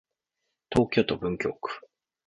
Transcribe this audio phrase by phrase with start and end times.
[0.71, 1.87] 東京都文京区